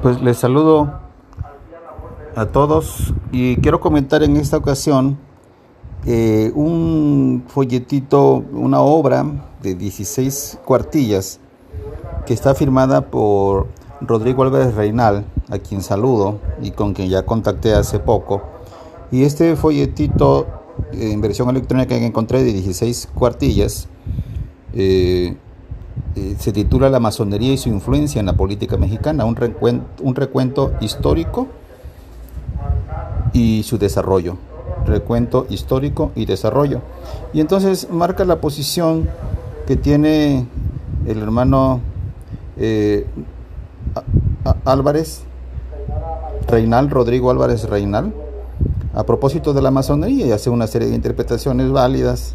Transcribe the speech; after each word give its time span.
Pues 0.00 0.20
les 0.22 0.38
saludo 0.38 1.00
a 2.34 2.46
todos 2.46 3.12
y 3.30 3.56
quiero 3.56 3.80
comentar 3.80 4.22
en 4.22 4.36
esta 4.36 4.56
ocasión 4.56 5.18
eh, 6.04 6.50
un 6.54 7.44
folletito, 7.46 8.42
una 8.52 8.80
obra 8.80 9.24
de 9.62 9.74
16 9.74 10.58
cuartillas 10.64 11.38
que 12.26 12.34
está 12.34 12.54
firmada 12.54 13.02
por 13.02 13.68
Rodrigo 14.00 14.42
Álvarez 14.42 14.74
Reinal, 14.74 15.24
a 15.50 15.58
quien 15.58 15.82
saludo 15.82 16.38
y 16.60 16.72
con 16.72 16.94
quien 16.94 17.08
ya 17.08 17.24
contacté 17.24 17.74
hace 17.74 17.98
poco. 17.98 18.42
Y 19.10 19.24
este 19.24 19.54
folletito 19.56 20.46
en 20.92 21.20
versión 21.20 21.48
electrónica 21.50 21.98
que 21.98 22.06
encontré 22.06 22.42
de 22.42 22.52
16 22.52 23.10
cuartillas 23.14 23.88
eh, 24.74 25.36
eh, 26.14 26.36
se 26.38 26.52
titula 26.52 26.90
La 26.90 27.00
masonería 27.00 27.54
y 27.54 27.58
su 27.58 27.70
influencia 27.70 28.20
en 28.20 28.26
la 28.26 28.34
política 28.34 28.76
mexicana, 28.76 29.24
un 29.24 29.34
recuento, 29.36 30.72
histórico 30.80 31.48
y 33.32 33.62
su 33.62 33.78
desarrollo. 33.78 34.36
Recuento 34.86 35.46
histórico 35.48 36.12
y 36.14 36.26
desarrollo. 36.26 36.82
Y 37.32 37.40
entonces 37.40 37.88
marca 37.90 38.24
la 38.24 38.40
posición 38.40 39.08
que 39.66 39.76
tiene 39.76 40.46
el 41.06 41.18
hermano 41.22 41.80
eh, 42.58 43.06
Álvarez 44.64 45.22
Reinal, 46.46 46.90
Rodrigo 46.90 47.30
Álvarez 47.30 47.64
Reinal, 47.64 48.12
a 48.92 49.04
propósito 49.04 49.54
de 49.54 49.62
la 49.62 49.70
masonería 49.70 50.26
y 50.26 50.32
hace 50.32 50.50
una 50.50 50.66
serie 50.66 50.88
de 50.88 50.94
interpretaciones 50.94 51.70
válidas. 51.70 52.34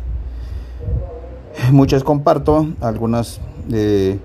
Muchas 1.72 2.04
comparto, 2.04 2.68
algunas 2.82 3.40
eh, 3.72 4.20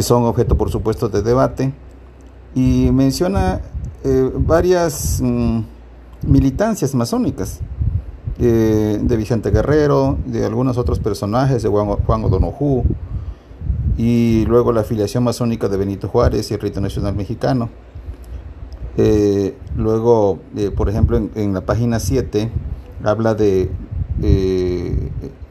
son 0.00 0.24
objeto 0.24 0.56
por 0.56 0.70
supuesto 0.70 1.08
de 1.08 1.22
debate 1.22 1.72
y 2.54 2.90
menciona 2.92 3.60
eh, 4.04 4.30
varias 4.34 5.20
mm, 5.22 5.60
militancias 6.26 6.94
masónicas 6.94 7.60
eh, 8.38 8.98
de 9.00 9.16
Vicente 9.16 9.50
Guerrero, 9.50 10.18
de 10.26 10.44
algunos 10.44 10.76
otros 10.76 10.98
personajes, 10.98 11.62
de 11.62 11.68
Juan, 11.68 11.88
Juan 11.88 12.24
O'Donoghue, 12.24 12.84
y 13.96 14.44
luego 14.46 14.72
la 14.72 14.82
afiliación 14.82 15.24
masónica 15.24 15.68
de 15.68 15.76
Benito 15.76 16.08
Juárez 16.08 16.50
y 16.50 16.54
el 16.54 16.60
rito 16.60 16.80
nacional 16.80 17.14
mexicano. 17.14 17.68
Luego, 19.76 20.38
por 20.76 20.88
ejemplo, 20.88 21.16
en, 21.34 21.54
la 21.54 21.62
página 21.62 21.98
7 21.98 22.50
habla 23.04 23.34
de 23.34 23.70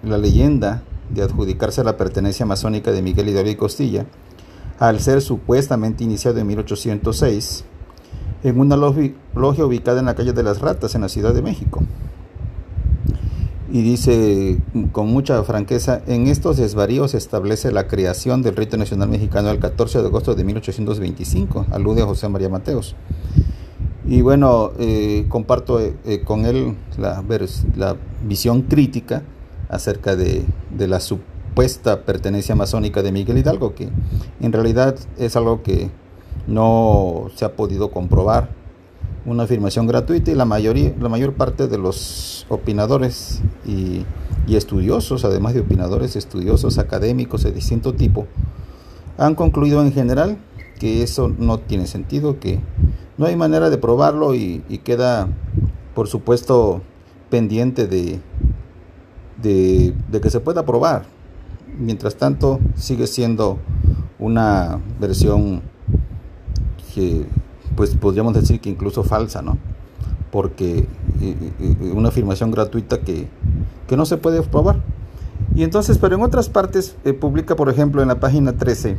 la 0.03 0.17
leyenda 0.17 0.83
de 1.13 1.23
adjudicarse 1.23 1.83
la 1.83 1.97
pertenencia 1.97 2.45
masónica 2.45 2.91
de 2.91 3.01
Miguel 3.01 3.29
Hidalgo 3.29 3.49
y 3.49 3.55
Costilla, 3.55 4.05
al 4.79 4.99
ser 4.99 5.21
supuestamente 5.21 6.03
iniciado 6.03 6.39
en 6.39 6.47
1806 6.47 7.65
en 8.43 8.59
una 8.59 8.75
logia 8.75 9.65
ubicada 9.65 9.99
en 9.99 10.07
la 10.07 10.15
calle 10.15 10.33
de 10.33 10.41
las 10.43 10.59
Ratas, 10.59 10.95
en 10.95 11.01
la 11.01 11.09
Ciudad 11.09 11.33
de 11.33 11.43
México 11.43 11.83
y 13.71 13.81
dice 13.81 14.59
con 14.91 15.07
mucha 15.07 15.41
franqueza, 15.43 16.01
en 16.05 16.27
estos 16.27 16.57
desvaríos 16.57 17.11
se 17.11 17.17
establece 17.17 17.71
la 17.71 17.87
creación 17.87 18.41
del 18.41 18.55
rito 18.55 18.75
nacional 18.75 19.07
mexicano 19.07 19.49
el 19.49 19.59
14 19.59 20.01
de 20.01 20.07
agosto 20.07 20.35
de 20.35 20.43
1825, 20.43 21.67
alude 21.71 22.01
a 22.01 22.05
José 22.05 22.27
María 22.27 22.49
Mateos. 22.49 22.95
Y 24.05 24.21
bueno, 24.21 24.71
eh, 24.77 25.25
comparto 25.29 25.79
eh, 25.79 26.21
con 26.25 26.45
él 26.45 26.75
la, 26.97 27.23
visión 28.27 28.63
crítica 28.63 29.23
acerca 29.71 30.15
de, 30.15 30.45
de 30.69 30.87
la 30.87 30.99
supuesta 30.99 32.03
pertenencia 32.03 32.55
masónica 32.55 33.01
de 33.01 33.11
Miguel 33.11 33.39
Hidalgo, 33.39 33.73
que 33.73 33.89
en 34.39 34.53
realidad 34.53 34.95
es 35.17 35.35
algo 35.35 35.63
que 35.63 35.89
no 36.47 37.27
se 37.35 37.45
ha 37.45 37.55
podido 37.55 37.91
comprobar. 37.91 38.49
Una 39.25 39.43
afirmación 39.43 39.85
gratuita 39.85 40.31
y 40.31 40.35
la 40.35 40.45
mayoría, 40.45 40.93
la 40.99 41.09
mayor 41.09 41.33
parte 41.33 41.67
de 41.67 41.77
los 41.77 42.45
opinadores 42.49 43.41
y, 43.65 44.05
estudiosos, 44.47 45.23
además 45.23 45.53
de 45.53 45.61
opinadores 45.61 46.17
estudiosos 46.17 46.77
académicos 46.77 47.43
de 47.43 47.53
distinto 47.53 47.93
tipo, 47.93 48.27
han 49.17 49.35
concluido 49.35 49.81
en 49.81 49.93
general 49.93 50.37
que 50.79 51.03
eso 51.03 51.31
no 51.37 51.59
tiene 51.59 51.87
sentido, 51.87 52.39
que 52.39 52.59
no 53.17 53.27
hay 53.27 53.37
manera 53.37 53.69
de 53.69 53.77
probarlo 53.77 54.33
y, 54.35 54.61
queda, 54.83 55.29
por 55.93 56.07
supuesto, 56.07 56.81
pendiente 57.29 57.87
de, 57.87 58.19
de, 59.41 59.93
que 60.21 60.29
se 60.29 60.39
pueda 60.39 60.65
probar. 60.65 61.03
Mientras 61.77 62.15
tanto, 62.15 62.59
sigue 62.75 63.07
siendo 63.07 63.57
una 64.19 64.79
versión 64.99 65.61
que 66.93 67.25
pues 67.75 67.95
podríamos 67.95 68.33
decir 68.33 68.59
que 68.59 68.69
incluso 68.69 69.03
falsa, 69.03 69.41
¿no? 69.41 69.57
Porque 70.31 70.87
una 71.93 72.09
afirmación 72.09 72.51
gratuita 72.51 72.99
que, 72.99 73.27
no 73.95 74.05
se 74.05 74.15
puede 74.15 74.41
probar. 74.41 74.81
Y 75.53 75.63
entonces, 75.63 75.97
pero 75.97 76.15
en 76.15 76.21
otras 76.21 76.47
partes 76.47 76.95
eh, 77.03 77.11
publica, 77.11 77.57
por 77.57 77.67
ejemplo, 77.67 78.01
en 78.01 78.07
la 78.07 78.21
página 78.21 78.53
13, 78.53 78.97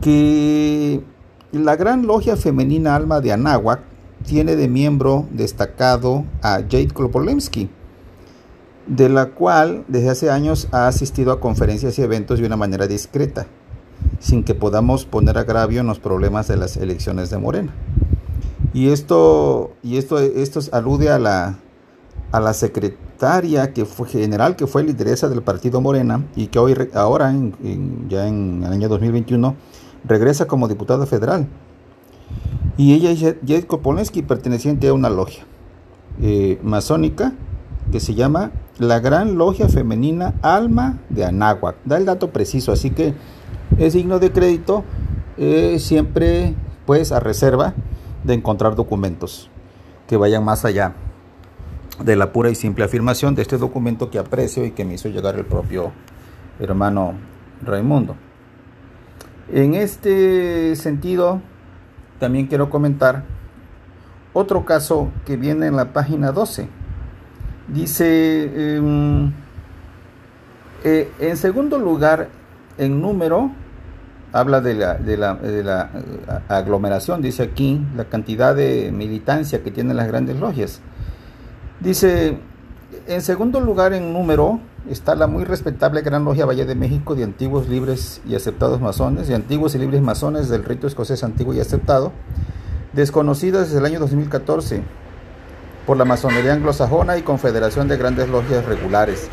que 0.00 1.02
la 1.52 1.74
gran 1.74 2.06
logia 2.06 2.36
femenina 2.36 2.94
Alma 2.94 3.20
de 3.20 3.32
Anáhuac 3.32 3.80
tiene 4.24 4.54
de 4.54 4.68
miembro 4.68 5.26
destacado 5.32 6.24
a 6.42 6.60
Jade 6.60 6.88
Klopolemsky, 6.88 7.68
de 8.90 9.08
la 9.08 9.26
cual 9.26 9.84
desde 9.86 10.10
hace 10.10 10.30
años 10.30 10.66
ha 10.72 10.88
asistido 10.88 11.30
a 11.30 11.38
conferencias 11.38 11.96
y 11.98 12.02
eventos 12.02 12.40
de 12.40 12.46
una 12.46 12.56
manera 12.56 12.88
discreta 12.88 13.46
sin 14.18 14.42
que 14.42 14.54
podamos 14.54 15.04
poner 15.04 15.38
agravio 15.38 15.80
en 15.80 15.86
los 15.86 16.00
problemas 16.00 16.48
de 16.48 16.56
las 16.56 16.76
elecciones 16.76 17.30
de 17.30 17.38
Morena. 17.38 17.72
Y 18.72 18.88
esto, 18.88 19.72
y 19.84 19.96
esto, 19.96 20.18
esto 20.18 20.60
alude 20.72 21.08
a 21.08 21.20
la, 21.20 21.58
a 22.32 22.40
la 22.40 22.52
secretaria 22.52 23.72
que 23.72 23.84
fue 23.84 24.08
general, 24.08 24.56
que 24.56 24.66
fue 24.66 24.82
lideresa 24.82 25.28
del 25.28 25.42
partido 25.42 25.80
Morena 25.80 26.24
y 26.34 26.48
que 26.48 26.58
hoy, 26.58 26.74
ahora, 26.94 27.32
ya 28.08 28.26
en 28.26 28.64
el 28.64 28.72
año 28.72 28.88
2021, 28.88 29.54
regresa 30.04 30.46
como 30.46 30.66
diputada 30.66 31.06
federal. 31.06 31.46
Y 32.76 32.94
ella 32.94 33.12
es 33.12 33.36
Jetko 33.46 33.82
Polensky, 33.82 34.22
perteneciente 34.22 34.88
a 34.88 34.94
una 34.94 35.10
logia 35.10 35.44
eh, 36.20 36.58
masónica 36.62 37.34
que 37.92 38.00
se 38.00 38.14
llama 38.14 38.52
la 38.80 38.98
Gran 38.98 39.36
Logia 39.36 39.68
Femenina 39.68 40.32
Alma 40.40 41.00
de 41.10 41.26
Anáhuac. 41.26 41.76
Da 41.84 41.98
el 41.98 42.06
dato 42.06 42.30
preciso, 42.30 42.72
así 42.72 42.90
que 42.90 43.12
es 43.78 43.92
signo 43.92 44.18
de 44.18 44.32
crédito 44.32 44.84
eh, 45.36 45.78
siempre 45.78 46.54
pues 46.86 47.12
a 47.12 47.20
reserva 47.20 47.74
de 48.24 48.32
encontrar 48.32 48.76
documentos 48.76 49.50
que 50.08 50.16
vayan 50.16 50.44
más 50.44 50.64
allá 50.64 50.94
de 52.02 52.16
la 52.16 52.32
pura 52.32 52.48
y 52.48 52.54
simple 52.54 52.84
afirmación 52.84 53.34
de 53.34 53.42
este 53.42 53.58
documento 53.58 54.10
que 54.10 54.18
aprecio 54.18 54.64
y 54.64 54.70
que 54.70 54.86
me 54.86 54.94
hizo 54.94 55.10
llegar 55.10 55.36
el 55.36 55.44
propio 55.44 55.92
hermano 56.58 57.12
Raimundo. 57.62 58.16
En 59.52 59.74
este 59.74 60.74
sentido, 60.74 61.42
también 62.18 62.46
quiero 62.46 62.70
comentar 62.70 63.24
otro 64.32 64.64
caso 64.64 65.10
que 65.26 65.36
viene 65.36 65.66
en 65.66 65.76
la 65.76 65.92
página 65.92 66.32
12. 66.32 66.79
Dice, 67.72 68.76
em, 68.76 69.32
eh, 70.82 71.08
en 71.20 71.36
segundo 71.36 71.78
lugar, 71.78 72.28
en 72.78 73.00
número, 73.00 73.52
habla 74.32 74.60
de 74.60 74.74
la, 74.74 74.94
de 74.94 75.16
la, 75.16 75.34
de 75.34 75.62
la 75.62 75.90
eh, 75.94 76.40
aglomeración, 76.48 77.22
dice 77.22 77.44
aquí, 77.44 77.80
la 77.96 78.06
cantidad 78.06 78.56
de 78.56 78.90
militancia 78.92 79.62
que 79.62 79.70
tienen 79.70 79.96
las 79.96 80.08
grandes 80.08 80.40
logias. 80.40 80.80
Dice, 81.78 82.38
en 83.06 83.22
segundo 83.22 83.60
lugar 83.60 83.92
en 83.92 84.12
número 84.12 84.58
está 84.88 85.14
la 85.14 85.28
muy 85.28 85.44
respetable 85.44 86.02
Gran 86.02 86.24
Logia 86.24 86.46
Valle 86.46 86.64
de 86.64 86.74
México 86.74 87.14
de 87.14 87.22
antiguos 87.22 87.68
libres 87.68 88.20
y 88.26 88.34
aceptados 88.34 88.80
masones, 88.80 89.30
y 89.30 89.34
antiguos 89.34 89.76
y 89.76 89.78
libres 89.78 90.02
masones 90.02 90.48
del 90.48 90.64
rito 90.64 90.88
escocés 90.88 91.22
antiguo 91.22 91.54
y 91.54 91.60
aceptado, 91.60 92.10
desconocida 92.94 93.60
desde 93.60 93.78
el 93.78 93.86
año 93.86 94.00
2014 94.00 94.82
por 95.86 95.96
la 95.96 96.04
masonería 96.04 96.52
anglosajona 96.52 97.16
y 97.16 97.22
confederación 97.22 97.88
de 97.88 97.96
grandes 97.96 98.28
logias 98.28 98.64
regulares 98.64 99.28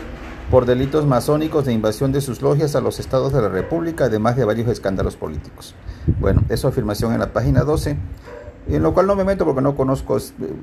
por 0.49 0.65
delitos 0.65 1.05
masónicos 1.05 1.65
de 1.65 1.73
invasión 1.73 2.11
de 2.11 2.21
sus 2.21 2.41
logias 2.41 2.75
a 2.75 2.81
los 2.81 2.99
estados 2.99 3.33
de 3.33 3.41
la 3.41 3.49
República, 3.49 4.05
además 4.05 4.37
de 4.37 4.45
varios 4.45 4.69
escándalos 4.69 5.17
políticos. 5.17 5.75
Bueno, 6.19 6.43
eso 6.49 6.69
afirmación 6.69 7.13
en 7.13 7.19
la 7.19 7.33
página 7.33 7.63
12, 7.63 7.97
en 8.69 8.83
lo 8.83 8.93
cual 8.93 9.07
no 9.07 9.15
me 9.15 9.25
meto 9.25 9.43
porque 9.45 9.61
no 9.61 9.75
conozco 9.75 10.17
eh, 10.17 10.21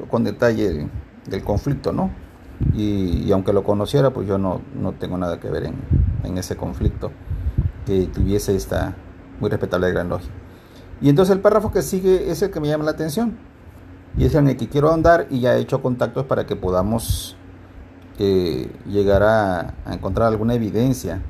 con 0.09 0.25
detalle 0.25 0.89
del 1.27 1.45
conflicto, 1.45 1.93
¿no? 1.93 2.11
Y, 2.73 3.31
aunque 3.33 3.53
lo 3.53 3.63
conociera, 3.63 4.11
pues 4.11 4.27
yo 4.27 4.39
no, 4.39 4.63
no 4.75 4.93
tengo 4.93 5.19
nada 5.19 5.39
que 5.39 5.51
ver 5.51 5.65
en, 5.65 5.75
en, 6.23 6.39
ese 6.39 6.57
conflicto 6.57 7.11
que 7.85 8.07
tuviese 8.07 8.55
esta 8.57 8.95
muy 9.41 9.51
respetable 9.51 9.91
gran 9.91 10.09
logia. 10.09 10.31
Y 11.03 11.09
entonces 11.11 11.35
el 11.35 11.41
párrafo 11.41 11.73
que 11.73 11.83
sigue 11.83 12.31
es 12.31 12.41
el 12.43 12.51
que 12.51 12.61
me 12.61 12.69
llama 12.69 12.85
la 12.85 12.93
atención 12.93 13.37
y 14.17 14.25
es 14.25 14.35
en 14.35 14.49
el 14.49 14.57
que 14.57 14.69
quiero 14.69 14.93
andar 14.93 15.27
y 15.31 15.41
ya 15.41 15.57
he 15.57 15.61
hecho 15.61 15.83
contactos 15.83 16.27
para 16.27 16.47
que 16.47 16.57
podamos 16.57 17.37
que 18.17 18.71
llegará 18.87 19.75
a 19.85 19.95
encontrar 19.95 20.29
alguna 20.29 20.55
evidencia 20.55 21.21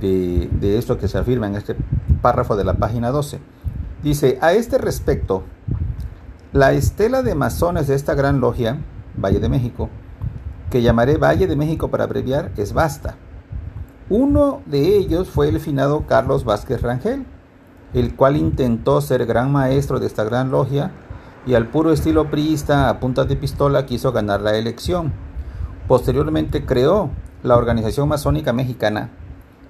de, 0.00 0.48
de, 0.60 0.78
esto 0.78 0.98
que 0.98 1.06
se 1.06 1.18
afirma 1.18 1.46
en 1.46 1.54
este 1.54 1.76
párrafo 2.20 2.56
de 2.56 2.64
la 2.64 2.74
página 2.74 3.10
12. 3.10 3.38
Dice, 4.02 4.38
a 4.40 4.52
este 4.52 4.78
respecto, 4.78 5.44
la 6.52 6.72
estela 6.72 7.22
de 7.22 7.36
masones 7.36 7.86
de 7.86 7.94
esta 7.94 8.14
gran 8.14 8.40
logia, 8.40 8.78
Valle 9.16 9.38
de 9.38 9.48
México, 9.48 9.88
que 10.70 10.82
llamaré 10.82 11.16
Valle 11.16 11.46
de 11.46 11.54
México 11.54 11.88
para 11.88 12.04
abreviar, 12.04 12.50
es 12.56 12.72
vasta. 12.72 13.16
Uno 14.08 14.62
de 14.66 14.96
ellos 14.96 15.30
fue 15.30 15.48
el 15.48 15.60
finado 15.60 16.06
Carlos 16.08 16.44
Vázquez 16.44 16.82
Rangel, 16.82 17.24
el 17.94 18.16
cual 18.16 18.36
intentó 18.36 19.00
ser 19.00 19.26
gran 19.26 19.52
maestro 19.52 20.00
de 20.00 20.06
esta 20.06 20.24
gran 20.24 20.50
logia 20.50 20.90
y 21.46 21.54
al 21.54 21.68
puro 21.68 21.92
estilo 21.92 22.30
priista 22.30 22.88
a 22.88 23.00
punta 23.00 23.24
de 23.24 23.36
pistola 23.36 23.86
quiso 23.86 24.12
ganar 24.12 24.40
la 24.42 24.56
elección. 24.56 25.12
Posteriormente 25.88 26.64
creó 26.64 27.10
la 27.42 27.56
Organización 27.56 28.08
Masónica 28.08 28.52
Mexicana, 28.52 29.10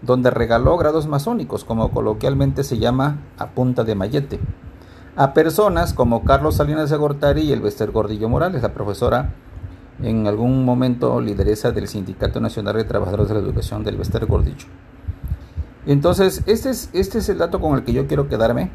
donde 0.03 0.31
regaló 0.31 0.77
grados 0.77 1.07
masónicos, 1.07 1.65
como 1.65 1.91
coloquialmente 1.91 2.65
se 2.65 2.79
llama 2.79 3.19
a 3.39 3.49
punta 3.49 3.85
de 3.85 3.95
mallete, 3.95 4.41
a 5.17 5.35
personas 5.35 5.93
como 5.93 6.25
Carlos 6.25 6.57
Salinas 6.57 6.91
de 6.91 6.97
Gortari 6.97 7.43
y 7.43 7.53
el 7.53 7.61
Bester 7.61 7.91
Gordillo 7.91 8.29
Morales, 8.29 8.63
la 8.63 8.75
profesora 8.75 9.35
en 10.03 10.27
algún 10.27 10.65
momento 10.65 11.21
lideresa 11.21 11.73
del 11.73 11.89
Sindicato 11.89 12.41
Nacional 12.41 12.77
de 12.77 12.85
Trabajadores 12.85 13.29
de 13.29 13.35
la 13.35 13.41
Educación 13.41 13.85
del 13.85 13.97
Bester 13.97 14.27
Gordillo. 14.27 14.67
Entonces, 15.87 16.43
este 16.47 16.71
es, 16.71 16.91
este 16.93 17.19
es 17.19 17.29
el 17.29 17.39
dato 17.39 17.61
con 17.61 17.75
el 17.77 17.85
que 17.85 17.93
yo 17.93 18.07
quiero 18.07 18.29
quedarme. 18.29 18.71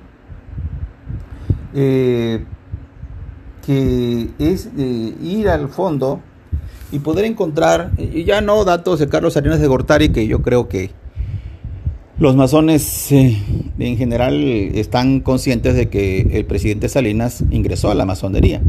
Eh, 1.74 2.45
que 3.65 4.29
es 4.39 4.69
eh, 4.77 5.13
ir 5.21 5.50
al 5.50 5.69
fondo 5.69 6.19
y 6.91 7.00
poder 7.00 7.25
encontrar, 7.25 7.91
ya 7.97 8.41
no 8.41 8.63
datos 8.63 9.00
de 9.00 9.09
Carlos 9.09 9.33
Salinas 9.33 9.59
de 9.59 9.67
Gortari, 9.67 10.09
que 10.09 10.27
yo 10.27 10.41
creo 10.41 10.69
que 10.69 10.91
los 12.17 12.35
masones 12.35 13.12
eh, 13.12 13.38
en 13.77 13.97
general 13.97 14.41
están 14.44 15.19
conscientes 15.19 15.75
de 15.75 15.89
que 15.89 16.21
el 16.33 16.45
presidente 16.45 16.88
Salinas 16.88 17.44
ingresó 17.51 17.91
a 17.91 17.95
la 17.95 18.06
masonería. 18.06 18.62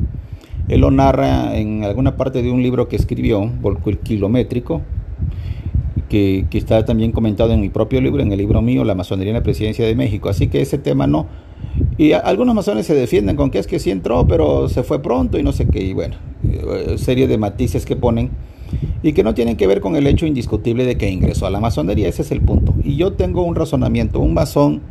Él 0.68 0.80
lo 0.80 0.90
narra 0.90 1.56
en 1.56 1.84
alguna 1.84 2.16
parte 2.16 2.42
de 2.42 2.50
un 2.50 2.62
libro 2.62 2.88
que 2.88 2.96
escribió, 2.96 3.52
el 3.86 3.98
Kilométrico, 3.98 4.82
que, 6.08 6.46
que, 6.50 6.58
está 6.58 6.84
también 6.84 7.12
comentado 7.12 7.52
en 7.52 7.60
mi 7.60 7.68
propio 7.68 8.00
libro, 8.00 8.22
en 8.22 8.32
el 8.32 8.38
libro 8.38 8.62
mío, 8.62 8.82
La 8.84 8.94
masonería 8.94 9.30
en 9.30 9.36
la 9.36 9.42
presidencia 9.42 9.86
de 9.86 9.94
México. 9.94 10.28
Así 10.28 10.48
que 10.48 10.60
ese 10.60 10.78
tema 10.78 11.06
no. 11.06 11.26
Y 11.98 12.12
algunos 12.12 12.54
masones 12.54 12.86
se 12.86 12.94
defienden 12.94 13.36
con 13.36 13.50
que 13.50 13.58
es 13.58 13.66
que 13.66 13.78
sí 13.78 13.90
entró, 13.90 14.26
pero 14.26 14.68
se 14.68 14.82
fue 14.82 15.02
pronto 15.02 15.38
y 15.38 15.42
no 15.42 15.52
sé 15.52 15.66
qué. 15.66 15.82
Y 15.82 15.94
bueno, 15.94 16.16
eh, 16.44 16.96
serie 16.98 17.26
de 17.26 17.38
matices 17.38 17.86
que 17.86 17.96
ponen 17.96 18.30
y 19.02 19.12
que 19.12 19.22
no 19.22 19.34
tienen 19.34 19.56
que 19.56 19.66
ver 19.66 19.80
con 19.80 19.96
el 19.96 20.06
hecho 20.06 20.26
indiscutible 20.26 20.84
de 20.84 20.98
que 20.98 21.10
ingresó 21.10 21.46
a 21.46 21.50
la 21.50 21.60
masonería. 21.60 22.08
Ese 22.08 22.22
es 22.22 22.30
el 22.32 22.40
punto. 22.42 22.74
Y 22.82 22.96
yo 22.96 23.14
tengo 23.14 23.42
un 23.44 23.54
razonamiento. 23.54 24.20
Un 24.20 24.34
masón, 24.34 24.82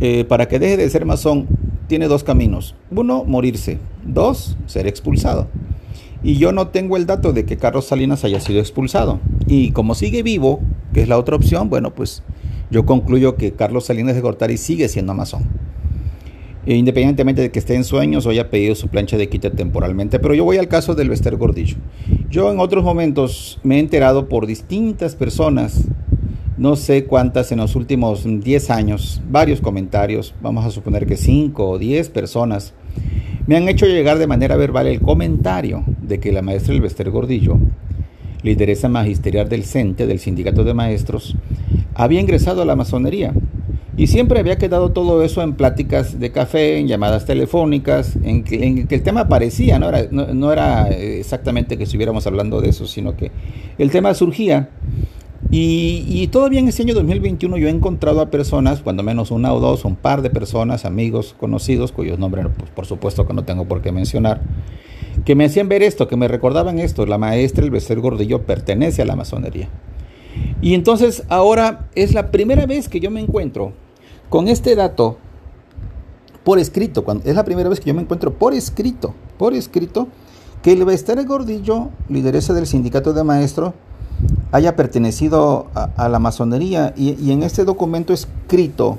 eh, 0.00 0.24
para 0.24 0.48
que 0.48 0.58
deje 0.58 0.76
de 0.76 0.90
ser 0.90 1.04
masón, 1.04 1.46
tiene 1.86 2.08
dos 2.08 2.24
caminos. 2.24 2.74
Uno, 2.90 3.24
morirse. 3.24 3.78
Dos, 4.04 4.56
ser 4.66 4.86
expulsado. 4.86 5.48
Y 6.22 6.36
yo 6.36 6.52
no 6.52 6.68
tengo 6.68 6.96
el 6.96 7.06
dato 7.06 7.32
de 7.32 7.44
que 7.44 7.56
Carlos 7.56 7.86
Salinas 7.86 8.24
haya 8.24 8.40
sido 8.40 8.60
expulsado. 8.60 9.20
Y 9.46 9.70
como 9.72 9.94
sigue 9.94 10.22
vivo, 10.22 10.60
que 10.92 11.02
es 11.02 11.08
la 11.08 11.18
otra 11.18 11.36
opción, 11.36 11.70
bueno, 11.70 11.94
pues 11.94 12.22
yo 12.70 12.84
concluyo 12.84 13.36
que 13.36 13.52
Carlos 13.52 13.86
Salinas 13.86 14.14
de 14.14 14.20
Gortari 14.20 14.56
sigue 14.56 14.88
siendo 14.88 15.14
masón. 15.14 15.44
E 16.66 16.74
independientemente 16.74 17.40
de 17.40 17.50
que 17.50 17.58
esté 17.58 17.74
en 17.74 17.84
sueños 17.84 18.26
o 18.26 18.30
haya 18.30 18.50
pedido 18.50 18.74
su 18.74 18.88
plancha 18.88 19.16
de 19.16 19.28
quita 19.28 19.50
temporalmente. 19.50 20.18
Pero 20.18 20.34
yo 20.34 20.44
voy 20.44 20.58
al 20.58 20.68
caso 20.68 20.94
del 20.94 21.08
Bester 21.08 21.36
Gordillo. 21.36 21.76
Yo 22.28 22.52
en 22.52 22.60
otros 22.60 22.84
momentos 22.84 23.58
me 23.62 23.76
he 23.76 23.78
enterado 23.80 24.28
por 24.28 24.46
distintas 24.46 25.16
personas, 25.16 25.88
no 26.58 26.76
sé 26.76 27.06
cuántas 27.06 27.50
en 27.52 27.58
los 27.58 27.76
últimos 27.76 28.24
10 28.26 28.70
años, 28.70 29.22
varios 29.30 29.60
comentarios, 29.62 30.34
vamos 30.42 30.66
a 30.66 30.70
suponer 30.70 31.06
que 31.06 31.16
5 31.16 31.68
o 31.68 31.78
10 31.78 32.10
personas, 32.10 32.74
me 33.46 33.56
han 33.56 33.68
hecho 33.68 33.86
llegar 33.86 34.18
de 34.18 34.26
manera 34.26 34.56
verbal 34.56 34.86
el 34.86 35.00
comentario 35.00 35.82
de 36.02 36.20
que 36.20 36.30
la 36.30 36.42
maestra 36.42 36.78
Bester 36.78 37.10
Gordillo, 37.10 37.58
lideresa 38.42 38.88
magisterial 38.88 39.48
del 39.48 39.64
CENTE, 39.64 40.06
del 40.06 40.18
Sindicato 40.18 40.62
de 40.62 40.74
Maestros, 40.74 41.36
había 41.94 42.20
ingresado 42.20 42.62
a 42.62 42.64
la 42.64 42.76
masonería 42.76 43.32
y 44.00 44.06
siempre 44.06 44.40
había 44.40 44.56
quedado 44.56 44.92
todo 44.92 45.22
eso 45.22 45.42
en 45.42 45.52
pláticas 45.52 46.18
de 46.18 46.32
café, 46.32 46.78
en 46.78 46.88
llamadas 46.88 47.26
telefónicas, 47.26 48.16
en 48.24 48.44
que, 48.44 48.86
el 48.88 49.02
tema 49.02 49.20
aparecía, 49.20 49.78
no 49.78 49.90
era, 49.90 50.08
era 50.54 50.88
exactamente 50.88 51.76
que 51.76 51.84
estuviéramos 51.84 52.26
hablando 52.26 52.62
de 52.62 52.70
eso, 52.70 52.86
sino 52.86 53.14
que 53.14 53.30
el 53.76 53.90
tema 53.90 54.14
surgía. 54.14 54.70
Y, 55.50 56.26
todavía 56.28 56.60
en 56.60 56.68
ese 56.68 56.80
año 56.80 56.94
2021 56.94 57.58
yo 57.58 57.68
he 57.68 57.70
encontrado 57.70 58.22
a 58.22 58.30
personas, 58.30 58.80
cuando 58.80 59.02
menos 59.02 59.30
una 59.30 59.52
o 59.52 59.60
dos, 59.60 59.84
un 59.84 59.96
par 59.96 60.22
de 60.22 60.30
personas, 60.30 60.86
amigos, 60.86 61.34
conocidos, 61.38 61.92
cuyos 61.92 62.18
nombres 62.18 62.46
pues, 62.56 62.70
por 62.70 62.86
supuesto 62.86 63.26
que 63.26 63.34
no 63.34 63.44
tengo 63.44 63.66
por 63.66 63.82
qué 63.82 63.92
mencionar, 63.92 64.40
que 65.26 65.34
me 65.34 65.44
hacían 65.44 65.68
ver 65.68 65.82
esto, 65.82 66.08
que 66.08 66.16
me 66.16 66.26
recordaban 66.26 66.78
esto, 66.78 67.04
la 67.04 67.18
maestra 67.18 67.64
El 67.64 67.70
Becer 67.70 68.00
Gordillo 68.00 68.46
pertenece 68.46 69.02
a 69.02 69.04
la 69.04 69.14
masonería. 69.14 69.68
Y 70.62 70.72
entonces 70.72 71.22
ahora 71.28 71.90
es 71.94 72.14
la 72.14 72.30
primera 72.30 72.64
vez 72.64 72.88
que 72.88 73.00
yo 73.00 73.10
me 73.10 73.20
encuentro 73.20 73.74
con 74.30 74.48
este 74.48 74.74
dato 74.76 75.18
por 76.44 76.58
escrito, 76.58 77.04
cuando, 77.04 77.28
es 77.28 77.34
la 77.34 77.44
primera 77.44 77.68
vez 77.68 77.80
que 77.80 77.88
yo 77.88 77.94
me 77.94 78.00
encuentro 78.00 78.32
por 78.32 78.54
escrito, 78.54 79.14
por 79.36 79.52
escrito, 79.52 80.08
que 80.62 80.72
el 80.72 80.84
Bester 80.84 81.22
Gordillo, 81.26 81.90
lideresa 82.08 82.54
del 82.54 82.66
sindicato 82.66 83.12
de 83.12 83.24
maestros, 83.24 83.74
haya 84.52 84.76
pertenecido 84.76 85.68
a, 85.74 86.08
la 86.08 86.18
masonería 86.18 86.94
y, 86.96 87.30
en 87.30 87.42
este 87.42 87.64
documento 87.64 88.12
escrito 88.12 88.98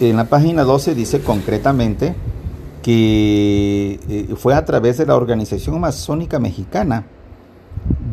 en 0.00 0.16
la 0.16 0.24
página 0.26 0.64
12 0.64 0.94
dice 0.94 1.20
concretamente 1.20 2.14
que 2.82 3.98
eh, 4.08 4.34
fue 4.36 4.54
a 4.54 4.64
través 4.64 4.96
de 4.96 5.06
la 5.06 5.16
organización 5.16 5.80
masónica 5.80 6.38
mexicana 6.38 7.06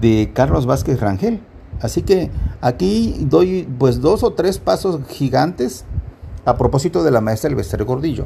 de 0.01 0.31
Carlos 0.33 0.65
Vázquez 0.65 0.99
Rangel. 0.99 1.39
Así 1.79 2.01
que 2.01 2.31
aquí 2.61 3.25
doy 3.29 3.67
pues 3.77 4.01
dos 4.01 4.23
o 4.23 4.33
tres 4.33 4.57
pasos 4.57 4.99
gigantes 5.07 5.85
a 6.45 6.57
propósito 6.57 7.03
de 7.03 7.11
la 7.11 7.21
maestra 7.21 7.49
Elvester 7.49 7.83
Gordillo. 7.83 8.25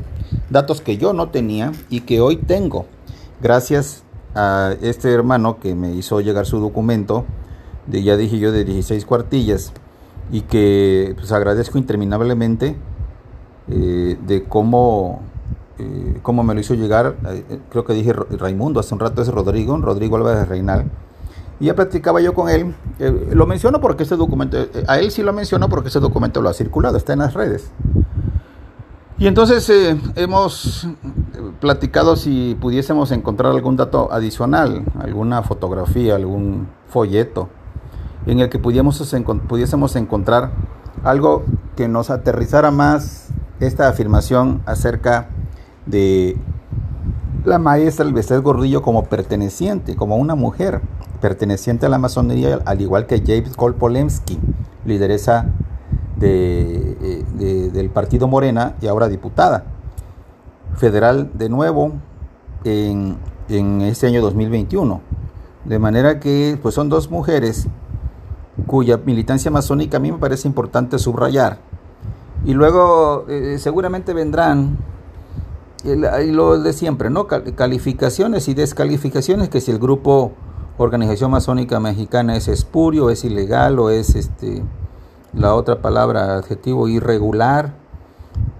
Datos 0.49 0.81
que 0.81 0.97
yo 0.97 1.13
no 1.13 1.29
tenía 1.29 1.71
y 1.89 2.01
que 2.01 2.19
hoy 2.19 2.35
tengo. 2.35 2.85
Gracias 3.41 4.03
a 4.35 4.75
este 4.81 5.11
hermano 5.11 5.59
que 5.59 5.73
me 5.73 5.93
hizo 5.93 6.19
llegar 6.19 6.45
su 6.45 6.59
documento, 6.59 7.25
de 7.87 8.03
ya 8.03 8.17
dije 8.17 8.37
yo, 8.37 8.51
de 8.51 8.65
16 8.65 9.05
cuartillas, 9.05 9.71
y 10.31 10.41
que 10.41 11.15
pues 11.17 11.31
agradezco 11.31 11.77
interminablemente 11.77 12.75
eh, 13.69 14.17
de 14.27 14.43
cómo, 14.43 15.21
eh, 15.77 16.19
cómo 16.21 16.43
me 16.43 16.53
lo 16.53 16.59
hizo 16.59 16.73
llegar. 16.73 17.15
Eh, 17.25 17.59
creo 17.69 17.85
que 17.85 17.93
dije 17.93 18.13
Raimundo, 18.13 18.81
hace 18.81 18.93
un 18.93 18.99
rato 18.99 19.21
es 19.21 19.29
Rodrigo, 19.29 19.77
Rodrigo 19.77 20.17
Álvarez 20.17 20.47
Reinal. 20.47 20.85
Y 21.61 21.65
ya 21.65 21.75
platicaba 21.75 22.21
yo 22.21 22.33
con 22.33 22.49
él. 22.49 22.73
lo 23.31 23.45
menciono 23.45 23.81
porque 23.81 24.03
este 24.03 24.15
documento, 24.15 24.57
a 24.87 24.99
él 24.99 25.11
sí 25.11 25.23
lo 25.23 25.33
menciono 25.33 25.67
porque 25.67 25.89
ese 25.89 25.99
documento 25.99 26.41
lo 26.41 26.49
ha 26.49 26.53
circulado, 26.53 26.97
está 26.97 27.13
en 27.13 27.19
las 27.19 27.33
redes. 27.33 27.71
Y 29.19 29.27
entonces 29.27 29.69
eh, 29.69 29.99
hemos 30.15 30.87
platicado 31.59 32.15
si 32.15 32.57
pudiésemos 32.61 33.11
encontrar 33.11 33.51
algún 33.51 33.75
dato 33.75 34.13
adicional, 34.13 34.85
alguna 34.97 35.43
fotografía, 35.43 36.15
algún 36.15 36.69
folleto, 36.87 37.49
en 38.25 38.39
el 38.39 38.47
que 38.47 38.59
pudiésemos, 38.59 39.13
pudiésemos 39.49 39.97
encontrar 39.97 40.51
algo 41.03 41.43
que 41.75 41.89
nos 41.89 42.09
aterrizara 42.09 42.71
más 42.71 43.27
esta 43.59 43.89
afirmación 43.89 44.61
acerca 44.65 45.27
de 45.85 46.37
la 47.43 47.59
maestra 47.59 48.05
Elbester 48.05 48.39
Gordillo 48.39 48.81
como 48.81 49.03
perteneciente, 49.03 49.97
como 49.97 50.15
una 50.15 50.35
mujer 50.35 50.79
perteneciente 51.19 51.87
a 51.87 51.89
la 51.89 51.97
masonería, 51.97 52.59
al 52.63 52.79
igual 52.79 53.05
que 53.05 53.21
James 53.25 53.57
Kolpolemsky, 53.57 54.39
lideresa 54.85 55.47
de, 56.15 56.88
del 57.71 57.89
partido 57.89 58.27
Morena 58.27 58.75
y 58.81 58.87
ahora 58.87 59.07
diputada 59.07 59.65
federal 60.75 61.31
de 61.33 61.49
nuevo 61.49 61.93
en, 62.63 63.17
en 63.49 63.81
este 63.81 64.07
año 64.07 64.21
2021. 64.21 65.01
De 65.65 65.79
manera 65.79 66.19
que 66.19 66.57
pues 66.61 66.75
son 66.75 66.89
dos 66.89 67.09
mujeres 67.11 67.67
cuya 68.65 68.97
militancia 68.97 69.51
masónica 69.51 69.97
a 69.97 69.99
mí 69.99 70.11
me 70.11 70.17
parece 70.17 70.47
importante 70.47 70.99
subrayar. 70.99 71.59
Y 72.45 72.53
luego 72.53 73.25
eh, 73.27 73.57
seguramente 73.59 74.13
vendrán 74.13 74.77
y 75.83 76.31
lo 76.31 76.59
de 76.59 76.73
siempre, 76.73 77.09
¿no? 77.09 77.27
Calificaciones 77.27 78.49
y 78.49 78.53
descalificaciones 78.53 79.47
que 79.49 79.61
si 79.61 79.71
el 79.71 79.79
grupo 79.79 80.33
Organización 80.77 81.31
Masónica 81.31 81.79
Mexicana 81.79 82.35
es 82.35 82.47
espurio, 82.47 83.09
es 83.09 83.23
ilegal 83.23 83.79
o 83.79 83.89
es 83.89 84.15
este 84.15 84.63
la 85.33 85.55
otra 85.55 85.81
palabra 85.81 86.37
adjetivo 86.37 86.87
irregular 86.87 87.73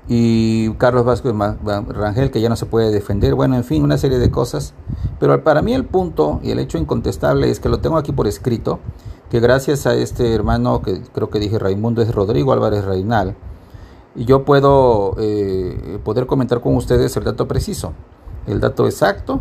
y 0.08 0.72
Carlos 0.74 1.06
Vázquez 1.06 1.34
Rangel 1.34 2.32
que 2.32 2.42
ya 2.42 2.50
no 2.50 2.56
se 2.56 2.66
puede 2.66 2.92
defender, 2.92 3.36
bueno, 3.36 3.56
en 3.56 3.64
fin, 3.64 3.84
una 3.84 3.98
serie 3.98 4.18
de 4.18 4.32
cosas. 4.32 4.74
Pero 5.20 5.44
para 5.44 5.62
mí 5.62 5.74
el 5.74 5.86
punto 5.86 6.40
y 6.42 6.52
el 6.52 6.60
hecho 6.60 6.78
incontestable 6.78 7.50
es 7.50 7.60
que 7.60 7.70
lo 7.70 7.80
tengo 7.80 7.98
aquí 7.98 8.12
por 8.12 8.28
escrito, 8.28 8.80
que 9.30 9.40
gracias 9.40 9.86
a 9.86 9.94
este 9.94 10.34
hermano 10.34 10.82
que 10.82 11.02
creo 11.14 11.30
que 11.30 11.40
dije 11.40 11.60
Raimundo 11.60 12.02
es 12.02 12.14
Rodrigo 12.14 12.54
Álvarez 12.54 12.86
Reinal, 12.86 13.36
y 14.16 14.26
yo 14.26 14.44
puedo 14.44 15.16
eh, 15.20 16.00
poder 16.04 16.26
comentar 16.26 16.62
con 16.62 16.76
ustedes 16.76 17.16
el 17.16 17.24
dato 17.24 17.48
preciso, 17.48 17.94
el 18.48 18.60
dato 18.60 18.86
exacto 18.86 19.40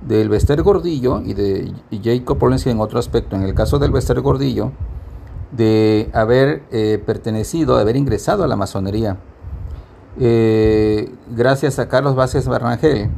del 0.00 0.30
Bester 0.30 0.62
Gordillo 0.62 1.20
y 1.20 1.34
de 1.34 1.74
Jacob 2.02 2.38
Polensky 2.38 2.70
en 2.70 2.80
otro 2.80 2.98
aspecto. 2.98 3.36
En 3.36 3.42
el 3.42 3.54
caso 3.54 3.78
del 3.78 3.92
Bester 3.92 4.20
Gordillo, 4.22 4.72
de 5.52 6.10
haber 6.12 6.62
eh, 6.70 7.02
pertenecido, 7.04 7.76
de 7.76 7.82
haber 7.82 7.96
ingresado 7.96 8.44
a 8.44 8.48
la 8.48 8.56
masonería, 8.56 9.18
eh, 10.18 11.12
gracias 11.30 11.78
a 11.78 11.88
Carlos 11.88 12.14
Vázquez 12.14 12.46
Barrangel 12.46 13.10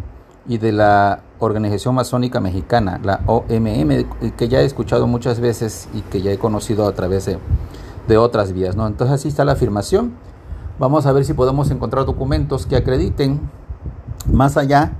y 0.46 0.58
de 0.58 0.72
la 0.72 1.22
Organización 1.38 1.94
Masónica 1.94 2.40
Mexicana, 2.40 3.00
la 3.02 3.20
OMM, 3.26 4.34
que 4.36 4.48
ya 4.48 4.60
he 4.60 4.64
escuchado 4.64 5.06
muchas 5.06 5.40
veces 5.40 5.88
y 5.94 6.02
que 6.02 6.20
ya 6.20 6.32
he 6.32 6.38
conocido 6.38 6.86
a 6.86 6.92
través 6.92 7.26
de, 7.26 7.38
de 8.08 8.16
otras 8.16 8.52
vías. 8.52 8.76
¿no? 8.76 8.86
Entonces 8.86 9.14
así 9.14 9.28
está 9.28 9.44
la 9.44 9.52
afirmación. 9.52 10.12
Vamos 10.78 11.06
a 11.06 11.12
ver 11.12 11.24
si 11.24 11.34
podemos 11.34 11.70
encontrar 11.70 12.04
documentos 12.06 12.66
que 12.66 12.76
acrediten 12.76 13.40
más 14.26 14.56
allá 14.56 14.96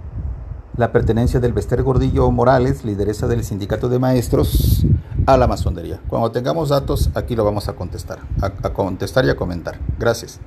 la 0.77 0.93
pertenencia 0.93 1.41
del 1.41 1.53
Bester 1.53 1.83
Gordillo 1.83 2.31
Morales, 2.31 2.85
lideresa 2.85 3.27
del 3.27 3.45
sindicato 3.45 3.89
de 3.89 3.99
maestros, 3.99 4.85
a 5.27 5.37
la 5.37 5.47
masonería. 5.47 6.01
Cuando 6.09 6.31
tengamos 6.31 6.71
datos, 6.71 7.11
aquí 7.15 7.37
lo 7.37 7.45
vamos 7.45 7.69
a 7.69 7.75
contestar, 7.75 8.21
a, 8.41 8.47
a 8.47 8.73
contestar 8.73 9.25
y 9.25 9.31
a 9.31 9.37
comentar. 9.37 9.79
Gracias. 9.99 10.41